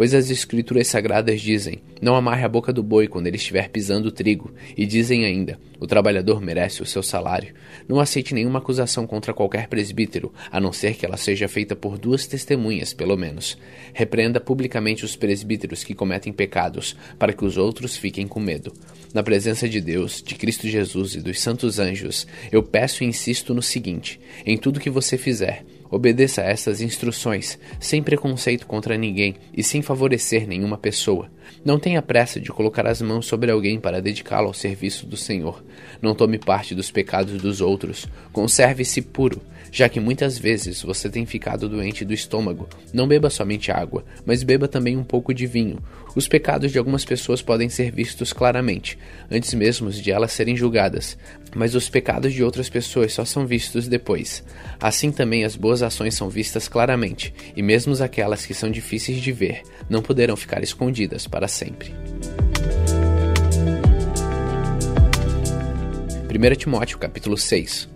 pois 0.00 0.14
as 0.14 0.30
escrituras 0.30 0.86
sagradas 0.86 1.42
dizem: 1.42 1.82
Não 2.00 2.16
amarre 2.16 2.42
a 2.42 2.48
boca 2.48 2.72
do 2.72 2.82
boi 2.82 3.06
quando 3.06 3.26
ele 3.26 3.36
estiver 3.36 3.68
pisando 3.68 4.08
o 4.08 4.10
trigo, 4.10 4.50
e 4.74 4.86
dizem 4.86 5.26
ainda: 5.26 5.60
O 5.78 5.86
trabalhador 5.86 6.40
merece 6.40 6.80
o 6.80 6.86
seu 6.86 7.02
salário. 7.02 7.52
Não 7.86 8.00
aceite 8.00 8.32
nenhuma 8.32 8.60
acusação 8.60 9.06
contra 9.06 9.34
qualquer 9.34 9.68
presbítero, 9.68 10.32
a 10.50 10.58
não 10.58 10.72
ser 10.72 10.94
que 10.94 11.04
ela 11.04 11.18
seja 11.18 11.46
feita 11.48 11.76
por 11.76 11.98
duas 11.98 12.26
testemunhas, 12.26 12.94
pelo 12.94 13.14
menos. 13.14 13.58
Repreenda 13.92 14.40
publicamente 14.40 15.04
os 15.04 15.16
presbíteros 15.16 15.84
que 15.84 15.94
cometem 15.94 16.32
pecados, 16.32 16.96
para 17.18 17.34
que 17.34 17.44
os 17.44 17.58
outros 17.58 17.94
fiquem 17.94 18.26
com 18.26 18.40
medo. 18.40 18.72
Na 19.12 19.22
presença 19.22 19.68
de 19.68 19.82
Deus, 19.82 20.22
de 20.22 20.34
Cristo 20.34 20.66
Jesus 20.66 21.14
e 21.14 21.20
dos 21.20 21.38
santos 21.38 21.78
anjos, 21.78 22.26
eu 22.50 22.62
peço 22.62 23.04
e 23.04 23.06
insisto 23.06 23.52
no 23.52 23.60
seguinte: 23.60 24.18
em 24.46 24.56
tudo 24.56 24.80
que 24.80 24.88
você 24.88 25.18
fizer, 25.18 25.62
Obedeça 25.90 26.42
a 26.42 26.44
essas 26.44 26.80
instruções, 26.80 27.58
sem 27.80 28.02
preconceito 28.02 28.66
contra 28.66 28.96
ninguém 28.96 29.34
e 29.52 29.62
sem 29.62 29.82
favorecer 29.82 30.46
nenhuma 30.46 30.78
pessoa. 30.78 31.28
Não 31.64 31.78
tenha 31.78 32.00
pressa 32.00 32.40
de 32.40 32.50
colocar 32.50 32.86
as 32.86 33.02
mãos 33.02 33.26
sobre 33.26 33.50
alguém 33.50 33.78
para 33.78 34.00
dedicá-lo 34.00 34.48
ao 34.48 34.54
serviço 34.54 35.06
do 35.06 35.16
Senhor. 35.16 35.62
Não 36.00 36.14
tome 36.14 36.38
parte 36.38 36.74
dos 36.74 36.90
pecados 36.90 37.40
dos 37.40 37.60
outros. 37.60 38.06
Conserve-se 38.32 39.02
puro, 39.02 39.40
já 39.70 39.88
que 39.88 40.00
muitas 40.00 40.38
vezes 40.38 40.82
você 40.82 41.08
tem 41.08 41.26
ficado 41.26 41.68
doente 41.68 42.04
do 42.04 42.14
estômago. 42.14 42.68
Não 42.92 43.06
beba 43.06 43.30
somente 43.30 43.70
água, 43.70 44.04
mas 44.24 44.42
beba 44.42 44.66
também 44.66 44.96
um 44.96 45.04
pouco 45.04 45.32
de 45.32 45.46
vinho. 45.46 45.78
Os 46.16 46.26
pecados 46.26 46.72
de 46.72 46.78
algumas 46.78 47.04
pessoas 47.04 47.40
podem 47.40 47.68
ser 47.68 47.92
vistos 47.92 48.32
claramente, 48.32 48.98
antes 49.30 49.54
mesmo 49.54 49.90
de 49.90 50.10
elas 50.10 50.32
serem 50.32 50.56
julgadas, 50.56 51.16
mas 51.54 51.76
os 51.76 51.88
pecados 51.88 52.32
de 52.32 52.42
outras 52.42 52.68
pessoas 52.68 53.12
só 53.12 53.24
são 53.24 53.46
vistos 53.46 53.86
depois. 53.86 54.42
Assim 54.80 55.12
também 55.12 55.44
as 55.44 55.54
boas 55.54 55.82
ações 55.82 56.14
são 56.14 56.28
vistas 56.28 56.66
claramente, 56.66 57.32
e 57.54 57.62
mesmo 57.62 57.90
aquelas 58.02 58.46
que 58.46 58.54
são 58.54 58.70
difíceis 58.70 59.20
de 59.20 59.30
ver 59.30 59.62
não 59.88 60.02
poderão 60.02 60.36
ficar 60.36 60.62
escondidas 60.62 61.26
para 61.26 61.39
sempre. 61.48 61.94
1 66.30 66.54
Timóteo 66.56 66.98
capítulo 66.98 67.36
6 67.36 67.88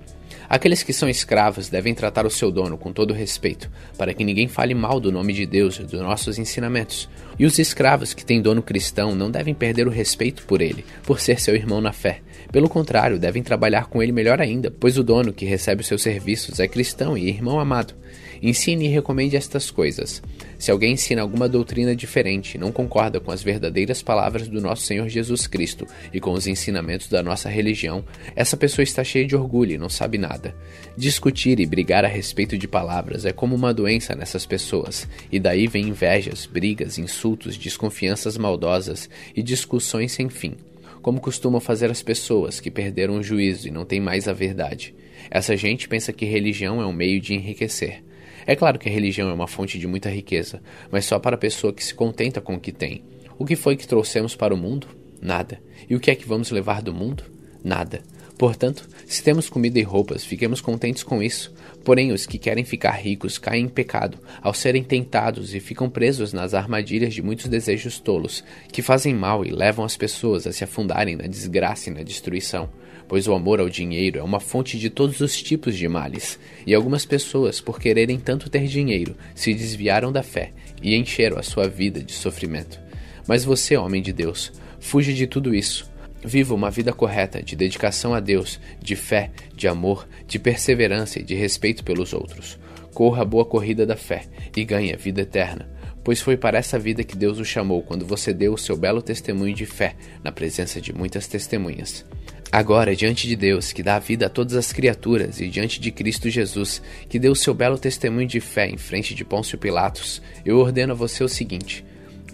Aqueles 0.48 0.82
que 0.82 0.92
são 0.92 1.08
escravos 1.08 1.68
devem 1.68 1.94
tratar 1.94 2.26
o 2.26 2.30
seu 2.30 2.50
dono 2.50 2.76
com 2.76 2.92
todo 2.92 3.14
respeito, 3.14 3.70
para 3.96 4.12
que 4.12 4.24
ninguém 4.24 4.46
fale 4.46 4.74
mal 4.74 5.00
do 5.00 5.10
nome 5.10 5.32
de 5.32 5.46
Deus 5.46 5.78
e 5.78 5.82
dos 5.82 6.00
nossos 6.00 6.38
ensinamentos. 6.38 7.08
E 7.38 7.46
os 7.46 7.58
escravos 7.58 8.12
que 8.12 8.24
têm 8.24 8.42
dono 8.42 8.62
cristão 8.62 9.14
não 9.14 9.30
devem 9.30 9.54
perder 9.54 9.86
o 9.86 9.90
respeito 9.90 10.44
por 10.44 10.60
ele, 10.60 10.84
por 11.04 11.18
ser 11.18 11.40
seu 11.40 11.54
irmão 11.54 11.80
na 11.80 11.92
fé. 11.92 12.20
Pelo 12.52 12.68
contrário, 12.68 13.18
devem 13.18 13.42
trabalhar 13.42 13.86
com 13.86 14.02
ele 14.02 14.12
melhor 14.12 14.40
ainda, 14.40 14.70
pois 14.70 14.98
o 14.98 15.02
dono 15.02 15.32
que 15.32 15.46
recebe 15.46 15.80
os 15.80 15.88
seus 15.88 16.02
serviços 16.02 16.60
é 16.60 16.68
cristão 16.68 17.16
e 17.16 17.28
irmão 17.28 17.58
amado. 17.58 17.94
Ensine 18.42 18.86
e 18.86 18.90
recomende 18.90 19.36
estas 19.36 19.70
coisas. 19.70 20.22
Se 20.64 20.70
alguém 20.70 20.94
ensina 20.94 21.20
alguma 21.20 21.46
doutrina 21.46 21.94
diferente, 21.94 22.56
não 22.56 22.72
concorda 22.72 23.20
com 23.20 23.30
as 23.30 23.42
verdadeiras 23.42 24.00
palavras 24.00 24.48
do 24.48 24.62
nosso 24.62 24.86
Senhor 24.86 25.06
Jesus 25.10 25.46
Cristo 25.46 25.86
e 26.10 26.18
com 26.18 26.32
os 26.32 26.46
ensinamentos 26.46 27.06
da 27.06 27.22
nossa 27.22 27.50
religião, 27.50 28.02
essa 28.34 28.56
pessoa 28.56 28.82
está 28.82 29.04
cheia 29.04 29.26
de 29.26 29.36
orgulho 29.36 29.72
e 29.72 29.76
não 29.76 29.90
sabe 29.90 30.16
nada. 30.16 30.56
Discutir 30.96 31.60
e 31.60 31.66
brigar 31.66 32.02
a 32.02 32.08
respeito 32.08 32.56
de 32.56 32.66
palavras 32.66 33.26
é 33.26 33.30
como 33.30 33.54
uma 33.54 33.74
doença 33.74 34.14
nessas 34.14 34.46
pessoas, 34.46 35.06
e 35.30 35.38
daí 35.38 35.66
vem 35.66 35.88
invejas, 35.88 36.46
brigas, 36.46 36.96
insultos, 36.96 37.58
desconfianças 37.58 38.38
maldosas 38.38 39.10
e 39.36 39.42
discussões 39.42 40.12
sem 40.12 40.30
fim 40.30 40.54
como 41.02 41.20
costumam 41.20 41.60
fazer 41.60 41.90
as 41.90 42.02
pessoas 42.02 42.60
que 42.60 42.70
perderam 42.70 43.18
o 43.18 43.22
juízo 43.22 43.68
e 43.68 43.70
não 43.70 43.84
têm 43.84 44.00
mais 44.00 44.26
a 44.26 44.32
verdade. 44.32 44.94
Essa 45.30 45.54
gente 45.54 45.86
pensa 45.86 46.14
que 46.14 46.24
religião 46.24 46.80
é 46.80 46.86
um 46.86 46.94
meio 46.94 47.20
de 47.20 47.34
enriquecer. 47.34 48.02
É 48.46 48.54
claro 48.54 48.78
que 48.78 48.88
a 48.88 48.92
religião 48.92 49.28
é 49.30 49.32
uma 49.32 49.46
fonte 49.46 49.78
de 49.78 49.86
muita 49.86 50.10
riqueza, 50.10 50.62
mas 50.90 51.04
só 51.04 51.18
para 51.18 51.36
a 51.36 51.38
pessoa 51.38 51.72
que 51.72 51.84
se 51.84 51.94
contenta 51.94 52.40
com 52.40 52.54
o 52.54 52.60
que 52.60 52.72
tem. 52.72 53.02
O 53.38 53.44
que 53.44 53.56
foi 53.56 53.76
que 53.76 53.86
trouxemos 53.86 54.36
para 54.36 54.54
o 54.54 54.56
mundo? 54.56 54.86
Nada. 55.20 55.60
E 55.88 55.96
o 55.96 56.00
que 56.00 56.10
é 56.10 56.14
que 56.14 56.28
vamos 56.28 56.50
levar 56.50 56.82
do 56.82 56.92
mundo? 56.92 57.24
Nada. 57.62 58.02
Portanto, 58.36 58.88
se 59.06 59.22
temos 59.22 59.48
comida 59.48 59.78
e 59.78 59.82
roupas, 59.82 60.24
fiquemos 60.24 60.60
contentes 60.60 61.02
com 61.02 61.22
isso. 61.22 61.52
Porém, 61.84 62.12
os 62.12 62.26
que 62.26 62.38
querem 62.38 62.64
ficar 62.64 62.92
ricos 62.92 63.38
caem 63.38 63.66
em 63.66 63.68
pecado 63.68 64.18
ao 64.42 64.52
serem 64.52 64.82
tentados 64.82 65.54
e 65.54 65.60
ficam 65.60 65.88
presos 65.88 66.32
nas 66.32 66.54
armadilhas 66.54 67.14
de 67.14 67.22
muitos 67.22 67.46
desejos 67.46 68.00
tolos, 68.00 68.42
que 68.72 68.82
fazem 68.82 69.14
mal 69.14 69.44
e 69.44 69.50
levam 69.50 69.84
as 69.84 69.96
pessoas 69.96 70.46
a 70.46 70.52
se 70.52 70.64
afundarem 70.64 71.14
na 71.14 71.26
desgraça 71.26 71.90
e 71.90 71.92
na 71.92 72.02
destruição 72.02 72.68
pois 73.08 73.28
o 73.28 73.34
amor 73.34 73.60
ao 73.60 73.68
dinheiro 73.68 74.18
é 74.18 74.22
uma 74.22 74.40
fonte 74.40 74.78
de 74.78 74.90
todos 74.90 75.20
os 75.20 75.40
tipos 75.40 75.76
de 75.76 75.86
males, 75.88 76.38
e 76.66 76.74
algumas 76.74 77.04
pessoas, 77.04 77.60
por 77.60 77.78
quererem 77.78 78.18
tanto 78.18 78.50
ter 78.50 78.66
dinheiro, 78.66 79.16
se 79.34 79.54
desviaram 79.54 80.10
da 80.10 80.22
fé 80.22 80.52
e 80.82 80.94
encheram 80.96 81.38
a 81.38 81.42
sua 81.42 81.68
vida 81.68 82.02
de 82.02 82.12
sofrimento. 82.12 82.80
Mas 83.26 83.44
você, 83.44 83.76
homem 83.76 84.02
de 84.02 84.12
Deus, 84.12 84.52
fuja 84.80 85.12
de 85.12 85.26
tudo 85.26 85.54
isso. 85.54 85.90
Viva 86.24 86.54
uma 86.54 86.70
vida 86.70 86.90
correta, 86.90 87.42
de 87.42 87.54
dedicação 87.54 88.14
a 88.14 88.20
Deus, 88.20 88.58
de 88.80 88.96
fé, 88.96 89.30
de 89.54 89.68
amor, 89.68 90.08
de 90.26 90.38
perseverança 90.38 91.18
e 91.20 91.22
de 91.22 91.34
respeito 91.34 91.84
pelos 91.84 92.14
outros. 92.14 92.58
Corra 92.94 93.22
a 93.22 93.26
boa 93.26 93.44
corrida 93.44 93.84
da 93.84 93.96
fé 93.96 94.24
e 94.56 94.64
ganhe 94.64 94.92
a 94.92 94.96
vida 94.96 95.20
eterna, 95.20 95.68
pois 96.02 96.22
foi 96.22 96.36
para 96.36 96.56
essa 96.56 96.78
vida 96.78 97.04
que 97.04 97.16
Deus 97.16 97.38
o 97.38 97.44
chamou 97.44 97.82
quando 97.82 98.06
você 98.06 98.32
deu 98.32 98.54
o 98.54 98.58
seu 98.58 98.74
belo 98.74 99.02
testemunho 99.02 99.54
de 99.54 99.66
fé 99.66 99.96
na 100.22 100.32
presença 100.32 100.80
de 100.80 100.94
muitas 100.94 101.26
testemunhas. 101.26 102.06
Agora, 102.50 102.94
diante 102.94 103.26
de 103.26 103.36
Deus, 103.36 103.72
que 103.72 103.82
dá 103.82 103.98
vida 103.98 104.26
a 104.26 104.30
todas 104.30 104.54
as 104.54 104.72
criaturas, 104.72 105.40
e 105.40 105.48
diante 105.48 105.80
de 105.80 105.90
Cristo 105.90 106.30
Jesus, 106.30 106.80
que 107.08 107.18
deu 107.18 107.32
o 107.32 107.36
seu 107.36 107.52
belo 107.52 107.76
testemunho 107.76 108.28
de 108.28 108.40
fé 108.40 108.68
em 108.68 108.78
frente 108.78 109.14
de 109.14 109.24
Pôncio 109.24 109.58
Pilatos, 109.58 110.22
eu 110.44 110.58
ordeno 110.58 110.92
a 110.92 110.96
você 110.96 111.24
o 111.24 111.28
seguinte: 111.28 111.84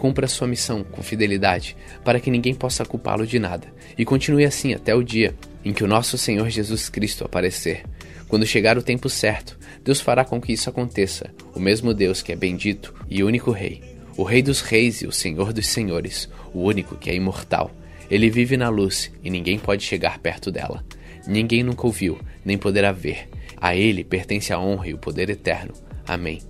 cumpra 0.01 0.27
sua 0.27 0.49
missão 0.49 0.83
com 0.83 1.03
fidelidade, 1.03 1.77
para 2.05 2.19
que 2.19 2.31
ninguém 2.31 2.55
possa 2.55 2.85
culpá-lo 2.85 3.27
de 3.27 3.39
nada, 3.39 3.69
e 3.97 4.05
continue 4.05 4.45
assim 4.45 4.73
até 4.73 4.95
o 4.95 5.03
dia 5.03 5.35
em 5.65 5.73
que 5.73 5.85
o 5.85 5.87
nosso 5.87 6.17
Senhor 6.17 6.49
Jesus 6.49 6.89
Cristo 6.89 7.25
aparecer. 7.25 7.85
Quando 8.27 8.47
chegar 8.47 8.79
o 8.79 8.83
tempo 8.83 9.09
certo, 9.09 9.59
Deus 9.85 10.01
fará 10.01 10.25
com 10.25 10.41
que 10.41 10.53
isso 10.53 10.71
aconteça, 10.71 11.31
o 11.55 11.61
mesmo 11.61 11.93
Deus 11.93 12.23
que 12.23 12.33
é 12.33 12.37
bendito 12.37 12.95
e 13.11 13.23
único 13.23 13.51
Rei, 13.51 13.83
o 14.17 14.23
Rei 14.23 14.43
dos 14.43 14.63
Reis 14.63 15.03
e 15.03 15.07
o 15.07 15.13
Senhor 15.13 15.53
dos 15.53 15.69
Senhores, 15.69 16.29
o 16.55 16.63
único 16.63 16.97
que 16.97 17.11
é 17.11 17.15
imortal 17.15 17.71
ele 18.11 18.29
vive 18.29 18.57
na 18.57 18.69
luz 18.69 19.13
e 19.23 19.31
ninguém 19.31 19.59
pode 19.59 19.85
chegar 19.85 20.19
perto 20.19 20.51
dela. 20.51 20.85
Ninguém 21.27 21.63
nunca 21.63 21.87
ouviu, 21.87 22.19
nem 22.45 22.59
poderá 22.59 22.91
ver. 22.91 23.29
A 23.57 23.77
ele 23.77 24.03
pertence 24.03 24.53
a 24.53 24.59
honra 24.59 24.89
e 24.89 24.95
o 24.95 24.99
poder 24.99 25.31
eterno. 25.31 25.73
Amém. 26.07 26.41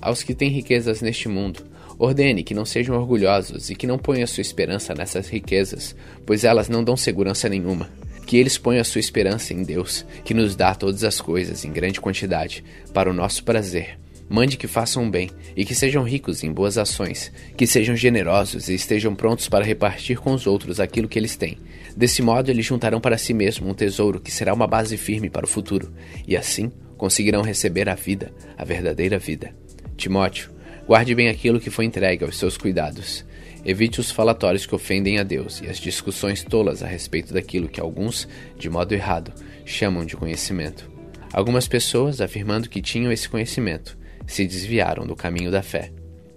Aos 0.00 0.22
que 0.22 0.34
têm 0.34 0.50
riquezas 0.50 1.00
neste 1.00 1.28
mundo, 1.28 1.64
ordene 1.98 2.42
que 2.42 2.54
não 2.54 2.64
sejam 2.64 2.96
orgulhosos 2.96 3.70
e 3.70 3.74
que 3.74 3.86
não 3.86 3.98
ponham 3.98 4.26
sua 4.26 4.40
esperança 4.40 4.94
nessas 4.94 5.28
riquezas, 5.28 5.94
pois 6.26 6.44
elas 6.44 6.68
não 6.68 6.82
dão 6.82 6.96
segurança 6.96 7.48
nenhuma 7.48 7.90
Que 8.26 8.36
eles 8.36 8.56
ponham 8.56 8.80
a 8.80 8.84
sua 8.84 9.00
esperança 9.00 9.52
em 9.52 9.62
Deus, 9.62 10.06
que 10.24 10.34
nos 10.34 10.54
dá 10.56 10.74
todas 10.74 11.04
as 11.04 11.20
coisas 11.20 11.64
em 11.64 11.72
grande 11.72 12.00
quantidade, 12.00 12.64
para 12.94 13.10
o 13.10 13.12
nosso 13.12 13.44
prazer. 13.44 13.98
Mande 14.28 14.56
que 14.56 14.66
façam 14.66 15.10
bem 15.10 15.28
e 15.54 15.64
que 15.64 15.74
sejam 15.74 16.02
ricos 16.02 16.42
em 16.42 16.50
boas 16.50 16.78
ações, 16.78 17.30
que 17.56 17.66
sejam 17.66 17.94
generosos 17.94 18.68
e 18.68 18.74
estejam 18.74 19.14
prontos 19.14 19.48
para 19.48 19.64
repartir 19.64 20.18
com 20.18 20.32
os 20.32 20.46
outros 20.46 20.80
aquilo 20.80 21.08
que 21.08 21.18
eles 21.18 21.36
têm. 21.36 21.58
Desse 21.94 22.22
modo, 22.22 22.50
eles 22.50 22.64
juntarão 22.64 23.00
para 23.00 23.18
si 23.18 23.34
mesmo 23.34 23.68
um 23.68 23.74
tesouro 23.74 24.20
que 24.20 24.30
será 24.30 24.54
uma 24.54 24.66
base 24.66 24.96
firme 24.96 25.28
para 25.28 25.44
o 25.44 25.48
futuro, 25.48 25.92
e 26.26 26.36
assim 26.36 26.72
conseguirão 26.96 27.42
receber 27.42 27.88
a 27.88 27.94
vida, 27.94 28.32
a 28.56 28.64
verdadeira 28.64 29.18
vida. 29.18 29.54
Timóteo, 29.96 30.51
guarde 30.86 31.14
bem 31.14 31.28
aquilo 31.28 31.60
que 31.60 31.70
foi 31.70 31.84
entregue 31.84 32.24
aos 32.24 32.38
seus 32.38 32.56
cuidados. 32.56 33.24
Evite 33.64 34.00
os 34.00 34.10
falatórios 34.10 34.66
que 34.66 34.74
ofendem 34.74 35.18
a 35.18 35.22
Deus 35.22 35.60
e 35.60 35.68
as 35.68 35.78
discussões 35.78 36.42
tolas 36.42 36.82
a 36.82 36.86
respeito 36.86 37.32
daquilo 37.32 37.68
que 37.68 37.80
alguns, 37.80 38.28
de 38.58 38.68
modo 38.68 38.92
errado, 38.92 39.32
chamam 39.64 40.04
de 40.04 40.16
conhecimento. 40.16 40.90
Algumas 41.32 41.68
pessoas, 41.68 42.20
afirmando 42.20 42.68
que 42.68 42.82
tinham 42.82 43.12
esse 43.12 43.28
conhecimento, 43.28 43.96
se 44.26 44.46
desviaram 44.46 45.06
do 45.06 45.16
caminho 45.16 45.50
da 45.50 45.62
fé. 45.62 45.92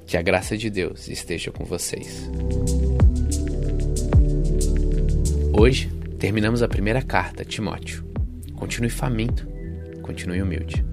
Que 0.05 0.17
a 0.17 0.21
graça 0.21 0.55
de 0.55 0.69
Deus 0.69 1.07
esteja 1.07 1.51
com 1.51 1.65
vocês. 1.65 2.29
Hoje, 5.51 5.89
terminamos 6.19 6.61
a 6.61 6.67
primeira 6.67 7.01
carta, 7.01 7.43
Timóteo. 7.43 8.05
Continue 8.55 8.89
faminto, 8.89 9.47
continue 10.03 10.41
humilde. 10.41 10.85